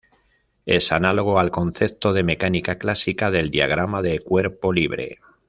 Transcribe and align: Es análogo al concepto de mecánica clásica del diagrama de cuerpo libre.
Es 0.65 0.91
análogo 0.91 1.37
al 1.37 1.51
concepto 1.51 2.11
de 2.11 2.23
mecánica 2.23 2.79
clásica 2.79 3.29
del 3.29 3.51
diagrama 3.51 4.01
de 4.01 4.17
cuerpo 4.17 4.73
libre. 4.73 5.19